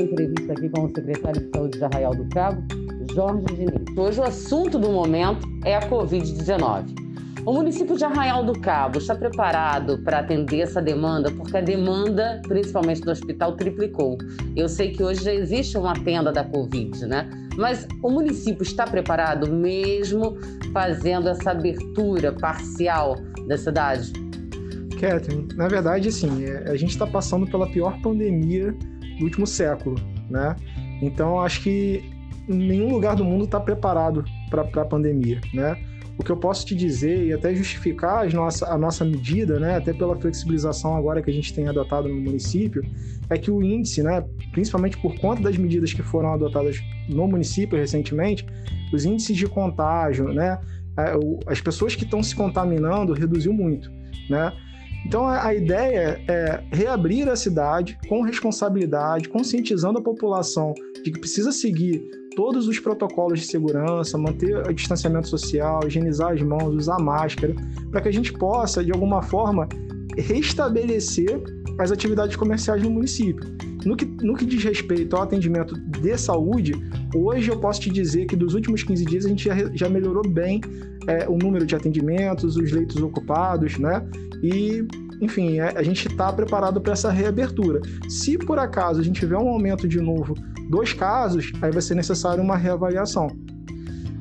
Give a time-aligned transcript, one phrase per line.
[0.00, 2.62] essa entrevista aqui com o secretário de Saúde de Arraial do Cabo,
[3.14, 3.96] Jorge Diniz.
[3.96, 6.98] Hoje o assunto do momento é a Covid-19.
[7.44, 12.40] O município de Arraial do Cabo está preparado para atender essa demanda, porque a demanda,
[12.46, 14.18] principalmente do hospital, triplicou.
[14.54, 17.28] Eu sei que hoje já existe uma tenda da Covid, né?
[17.56, 20.36] Mas o município está preparado mesmo
[20.72, 24.12] fazendo essa abertura parcial da cidade?
[25.00, 28.74] Catherine, na verdade, assim, é, a gente está passando pela pior pandemia
[29.20, 29.96] do último século,
[30.28, 30.56] né?
[31.00, 32.02] Então, acho que
[32.48, 35.76] nenhum lugar do mundo está preparado para a pandemia, né?
[36.18, 39.90] O que eu posso te dizer e até justificar nossa, a nossa medida, né, até
[39.94, 42.82] pela flexibilização agora que a gente tem adotado no município,
[43.30, 46.76] é que o índice, né, principalmente por conta das medidas que foram adotadas
[47.08, 48.44] no município recentemente,
[48.92, 50.58] os índices de contágio, né,
[50.98, 51.14] é,
[51.46, 53.90] as pessoas que estão se contaminando reduziu muito,
[54.28, 54.52] né?
[55.04, 61.50] Então a ideia é reabrir a cidade com responsabilidade, conscientizando a população de que precisa
[61.52, 62.02] seguir
[62.36, 67.54] todos os protocolos de segurança, manter o distanciamento social, higienizar as mãos, usar máscara,
[67.90, 69.68] para que a gente possa, de alguma forma,
[70.16, 71.42] restabelecer
[71.78, 73.44] as atividades comerciais no município.
[73.84, 76.72] No que, no que diz respeito ao atendimento de saúde,
[77.14, 80.28] hoje eu posso te dizer que dos últimos 15 dias a gente já, já melhorou
[80.28, 80.60] bem
[81.06, 84.04] é, o número de atendimentos, os leitos ocupados, né?
[84.42, 84.86] E,
[85.20, 87.80] enfim, é, a gente está preparado para essa reabertura.
[88.08, 90.34] Se por acaso a gente tiver um aumento de novo
[90.68, 93.28] dos casos, aí vai ser necessário uma reavaliação.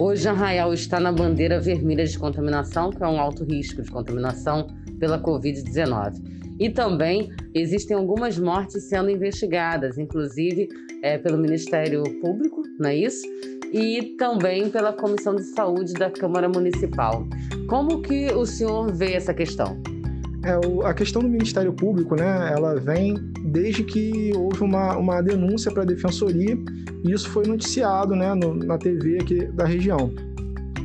[0.00, 4.66] Hoje, Arraial está na bandeira vermelha de contaminação, que é um alto risco de contaminação
[4.98, 6.14] pela Covid-19.
[6.62, 10.68] E também existem algumas mortes sendo investigadas, inclusive
[11.02, 13.26] é, pelo Ministério Público, não é isso?
[13.72, 17.26] E também pela Comissão de Saúde da Câmara Municipal.
[17.68, 19.76] Como que o senhor vê essa questão?
[20.44, 23.14] É, a questão do Ministério Público, né, ela vem
[23.46, 26.56] desde que houve uma, uma denúncia para a Defensoria
[27.04, 30.14] e isso foi noticiado né, no, na TV aqui da região.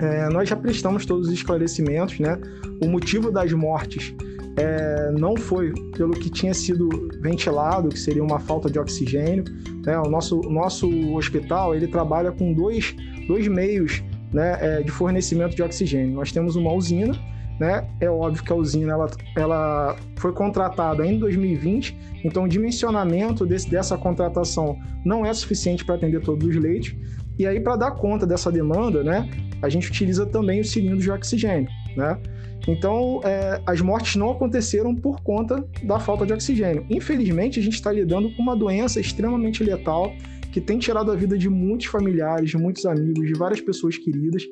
[0.02, 2.40] É, nós já prestamos todos os esclarecimentos, né?
[2.82, 4.16] O motivo das mortes
[4.58, 6.90] é, não foi pelo que tinha sido
[7.22, 9.44] ventilado, que seria uma falta de oxigênio.
[9.86, 9.98] Né?
[10.00, 12.96] O nosso, nosso hospital ele trabalha com dois,
[13.28, 14.04] dois meios
[14.34, 16.14] né, é, de fornecimento de oxigênio.
[16.16, 17.14] Nós temos uma usina,
[17.60, 17.88] né?
[18.00, 23.70] É óbvio que a usina ela, ela foi contratada em 2020, então o dimensionamento desse,
[23.70, 26.96] dessa contratação não é suficiente para atender todos os leitos.
[27.40, 29.30] E aí, para dar conta dessa demanda, né,
[29.62, 31.70] a gente utiliza também os cilindros de oxigênio.
[31.96, 32.18] Né?
[32.68, 36.86] Então, é, as mortes não aconteceram por conta da falta de oxigênio.
[36.90, 40.12] Infelizmente, a gente está lidando com uma doença extremamente letal
[40.52, 44.44] que tem tirado a vida de muitos familiares, de muitos amigos, de várias pessoas queridas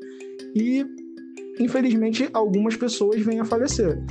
[0.55, 0.85] e,
[1.59, 4.01] infelizmente, algumas pessoas vêm a falecer.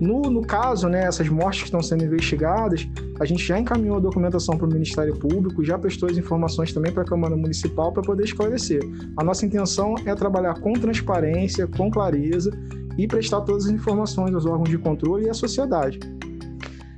[0.00, 2.88] No, no caso, né, essas mortes que estão sendo investigadas,
[3.20, 6.92] a gente já encaminhou a documentação para o Ministério Público, já prestou as informações também
[6.92, 8.80] para a Câmara Municipal para poder esclarecer.
[9.16, 12.50] A nossa intenção é trabalhar com transparência, com clareza
[12.96, 15.98] e prestar todas as informações aos órgãos de controle e à sociedade.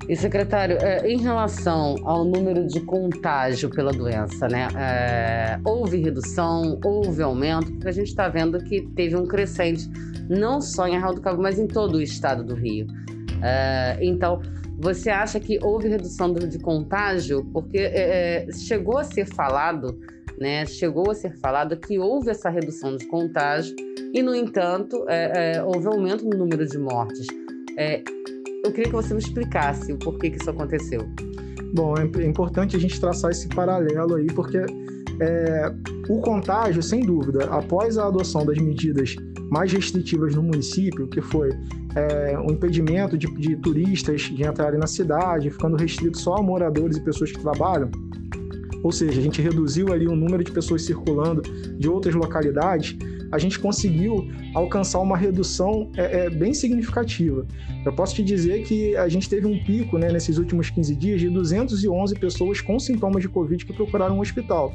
[0.07, 4.69] E secretário, é, em relação ao número de contágio pela doença, né?
[4.77, 9.89] É, houve redução, houve aumento, porque a gente está vendo que teve um crescente,
[10.29, 12.87] não só em Arraial do Cabo, mas em todo o estado do Rio.
[13.43, 14.43] É, então,
[14.79, 17.43] você acha que houve redução de contágio?
[17.53, 19.99] Porque é, é, chegou a ser falado,
[20.39, 20.67] né?
[20.67, 23.75] Chegou a ser falado que houve essa redução de contágio
[24.13, 27.27] e, no entanto, é, houve aumento no número de mortes
[28.65, 31.07] eu queria que você me explicasse o porquê que isso aconteceu.
[31.75, 34.59] Bom, é importante a gente traçar esse paralelo aí, porque
[35.21, 35.73] é,
[36.09, 39.17] o contágio, sem dúvida, após a adoção das medidas
[39.51, 41.51] mais restritivas no município, que foi
[41.95, 46.97] é, o impedimento de, de turistas de entrarem na cidade, ficando restrito só a moradores
[46.97, 47.91] e pessoas que trabalham,
[48.85, 51.41] ou seja, a gente reduziu ali o número de pessoas circulando
[51.79, 52.95] de outras localidades,
[53.33, 57.47] a gente conseguiu alcançar uma redução é, é, bem significativa.
[57.83, 61.19] Eu posso te dizer que a gente teve um pico né, nesses últimos 15 dias
[61.19, 64.71] de 211 pessoas com sintomas de Covid que procuraram um hospital.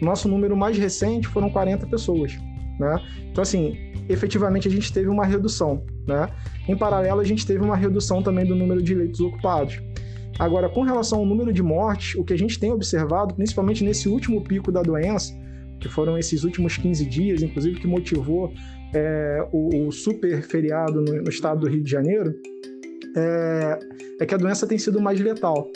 [0.00, 2.38] Nosso número mais recente foram 40 pessoas.
[2.78, 2.98] Né?
[3.30, 3.76] Então, assim,
[4.08, 5.84] efetivamente a gente teve uma redução.
[6.06, 6.30] Né?
[6.66, 9.78] Em paralelo, a gente teve uma redução também do número de leitos ocupados.
[10.38, 14.08] Agora, com relação ao número de mortes, o que a gente tem observado, principalmente nesse
[14.08, 15.32] último pico da doença,
[15.80, 18.52] que foram esses últimos 15 dias, inclusive que motivou
[18.94, 22.34] é, o, o, super feriado no, no, estado do Rio de Janeiro,
[23.16, 23.78] é,
[24.20, 25.70] é, que a doença tem sido mais letal.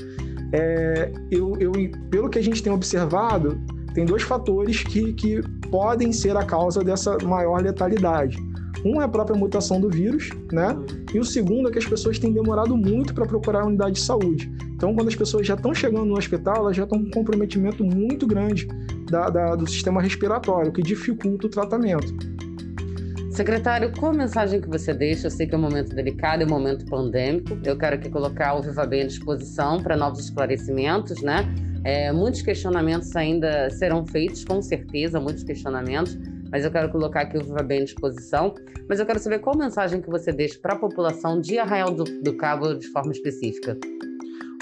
[0.53, 1.73] É, eu, eu,
[2.11, 3.61] pelo que a gente tem observado,
[3.95, 5.41] tem dois fatores que, que
[5.71, 8.37] podem ser a causa dessa maior letalidade.
[8.85, 10.77] Um é a própria mutação do vírus, né?
[11.13, 14.01] E o segundo é que as pessoas têm demorado muito para procurar a unidade de
[14.01, 14.53] saúde.
[14.75, 17.83] Então, quando as pessoas já estão chegando no hospital, elas já estão com um comprometimento
[17.83, 18.69] muito grande
[19.11, 22.13] da, da, do sistema respiratório, que dificulta o tratamento.
[23.31, 25.27] Secretário, qual a mensagem que você deixa?
[25.27, 27.59] Eu sei que é um momento delicado, é um momento pandêmico.
[27.65, 31.43] Eu quero aqui colocar o Viva Bem à disposição para novos esclarecimentos, né?
[31.83, 36.17] É, muitos questionamentos ainda serão feitos, com certeza, muitos questionamentos
[36.55, 38.55] mas eu quero colocar aqui o Viva Bem à disposição.
[38.89, 42.05] Mas eu quero saber qual mensagem que você deixa para a população de Arraial do,
[42.05, 43.77] do Cabo de forma específica.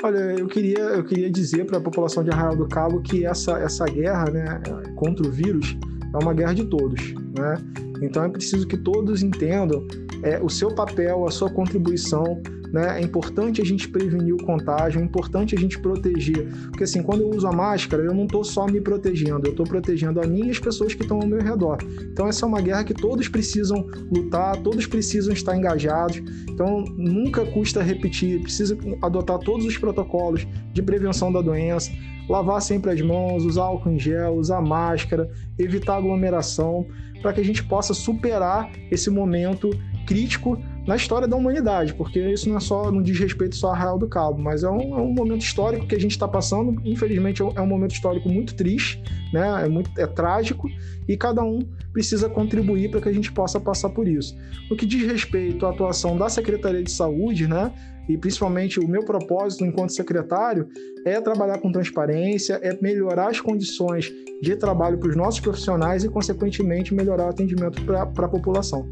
[0.02, 3.58] Olha, eu queria, eu queria dizer para a população de Arraial do Cabo que essa,
[3.58, 4.62] essa guerra né,
[4.96, 5.76] contra o vírus
[6.14, 7.12] é uma guerra de todos.
[7.12, 7.56] Né?
[8.00, 9.86] Então é preciso que todos entendam
[10.22, 12.40] é, o seu papel, a sua contribuição
[12.72, 12.98] né?
[12.98, 16.48] É importante a gente prevenir o contágio, é importante a gente proteger.
[16.68, 19.66] Porque assim, quando eu uso a máscara, eu não estou só me protegendo, eu estou
[19.66, 21.78] protegendo a mim e as pessoas que estão ao meu redor.
[22.10, 26.22] Então essa é uma guerra que todos precisam lutar, todos precisam estar engajados.
[26.48, 31.90] Então nunca custa repetir, precisa adotar todos os protocolos de prevenção da doença,
[32.26, 36.86] lavar sempre as mãos, usar álcool em gel, usar máscara, evitar aglomeração,
[37.20, 39.70] para que a gente possa superar esse momento
[40.06, 43.72] crítico na história da humanidade, porque isso não é só não diz respeito só a
[43.72, 46.80] Arraial do Cabo, mas é um, é um momento histórico que a gente está passando.
[46.84, 49.02] Infelizmente é um, é um, momento histórico muito triste,
[49.32, 49.64] né?
[49.64, 50.68] É muito é trágico
[51.08, 51.60] e cada um
[51.92, 54.36] precisa contribuir para que a gente possa passar por isso.
[54.68, 57.72] No que diz respeito à atuação da Secretaria de Saúde, né?
[58.08, 60.68] E principalmente o meu propósito enquanto secretário
[61.04, 66.08] é trabalhar com transparência, é melhorar as condições de trabalho para os nossos profissionais e,
[66.08, 68.88] consequentemente, melhorar o atendimento para a população.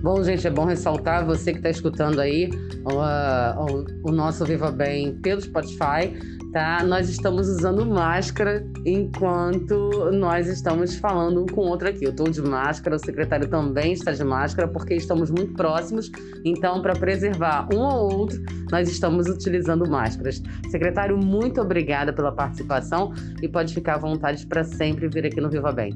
[0.00, 2.48] Bom, gente, é bom ressaltar, você que está escutando aí
[2.84, 6.16] o, o, nosso Viva Bem pelo Spotify,
[6.52, 6.84] tá?
[6.84, 12.04] Nós estamos usando máscara enquanto nós estamos falando um com o outro aqui.
[12.04, 16.12] Eu estou de máscara, o secretário também está de máscara, porque estamos muito próximos.
[16.44, 18.40] Então, para preservar um ao outro,
[18.70, 20.40] nós estamos utilizando máscaras.
[20.70, 23.12] Secretário, muito obrigada pela participação
[23.42, 25.92] e pode ficar à vontade para sempre vir aqui no Viva Bem.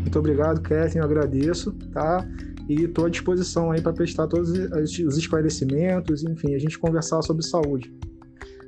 [0.00, 2.26] Muito obrigado, Kathleen, eu agradeço, tá?
[2.68, 7.44] E estou à disposição aí para prestar todos os esclarecimentos, enfim, a gente conversar sobre
[7.44, 7.92] saúde.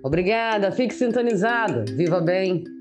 [0.03, 1.85] Obrigada, fique sintonizado.
[1.97, 2.76] Viva bem!